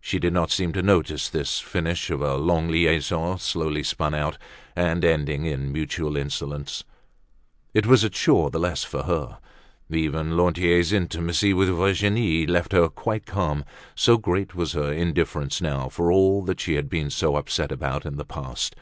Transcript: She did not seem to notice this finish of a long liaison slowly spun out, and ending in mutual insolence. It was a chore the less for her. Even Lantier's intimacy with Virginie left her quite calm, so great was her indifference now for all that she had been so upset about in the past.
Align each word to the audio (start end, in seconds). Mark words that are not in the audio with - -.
She 0.00 0.20
did 0.20 0.32
not 0.32 0.52
seem 0.52 0.72
to 0.74 0.82
notice 0.82 1.28
this 1.28 1.58
finish 1.58 2.08
of 2.08 2.22
a 2.22 2.36
long 2.36 2.68
liaison 2.68 3.40
slowly 3.40 3.82
spun 3.82 4.14
out, 4.14 4.38
and 4.76 5.04
ending 5.04 5.46
in 5.46 5.72
mutual 5.72 6.16
insolence. 6.16 6.84
It 7.72 7.84
was 7.84 8.04
a 8.04 8.08
chore 8.08 8.50
the 8.50 8.60
less 8.60 8.84
for 8.84 9.02
her. 9.02 9.40
Even 9.90 10.36
Lantier's 10.36 10.92
intimacy 10.92 11.52
with 11.52 11.70
Virginie 11.76 12.46
left 12.46 12.70
her 12.70 12.88
quite 12.88 13.26
calm, 13.26 13.64
so 13.96 14.16
great 14.16 14.54
was 14.54 14.74
her 14.74 14.92
indifference 14.92 15.60
now 15.60 15.88
for 15.88 16.12
all 16.12 16.42
that 16.44 16.60
she 16.60 16.74
had 16.74 16.88
been 16.88 17.10
so 17.10 17.34
upset 17.34 17.72
about 17.72 18.06
in 18.06 18.16
the 18.16 18.24
past. 18.24 18.76